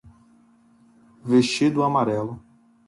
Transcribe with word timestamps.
Vestido 1.31 1.83
amarelo. 1.83 2.33